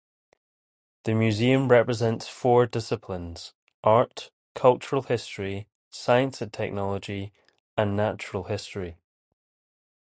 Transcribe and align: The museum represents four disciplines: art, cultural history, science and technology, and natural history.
The 1.03 1.13
museum 1.13 1.67
represents 1.67 2.27
four 2.27 2.65
disciplines: 2.65 3.53
art, 3.83 4.31
cultural 4.55 5.03
history, 5.03 5.67
science 5.91 6.41
and 6.41 6.51
technology, 6.51 7.33
and 7.77 7.95
natural 7.95 8.45
history. 8.45 8.97